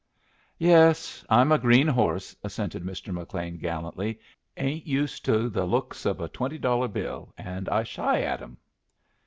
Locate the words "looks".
5.65-6.07